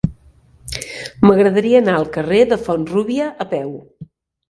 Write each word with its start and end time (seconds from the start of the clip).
M'agradaria 1.27 1.83
anar 1.83 1.99
al 1.99 2.09
carrer 2.17 2.43
de 2.55 2.61
Font-rúbia 2.65 3.33
a 3.49 3.53
peu. 3.57 3.75